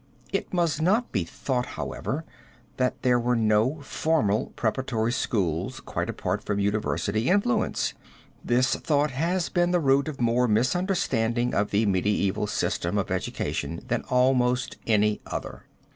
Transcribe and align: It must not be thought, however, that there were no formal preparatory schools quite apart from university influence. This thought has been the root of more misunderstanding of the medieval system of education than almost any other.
It 0.33 0.51
must 0.51 0.81
not 0.81 1.11
be 1.11 1.23
thought, 1.23 1.67
however, 1.77 2.25
that 2.77 3.03
there 3.03 3.19
were 3.19 3.35
no 3.35 3.81
formal 3.81 4.47
preparatory 4.55 5.11
schools 5.11 5.79
quite 5.79 6.09
apart 6.09 6.43
from 6.43 6.57
university 6.57 7.29
influence. 7.29 7.93
This 8.43 8.73
thought 8.75 9.11
has 9.11 9.49
been 9.49 9.69
the 9.69 9.79
root 9.79 10.07
of 10.07 10.19
more 10.19 10.47
misunderstanding 10.47 11.53
of 11.53 11.69
the 11.69 11.85
medieval 11.85 12.47
system 12.47 12.97
of 12.97 13.11
education 13.11 13.81
than 13.89 14.01
almost 14.09 14.75
any 14.87 15.21
other. 15.27 15.65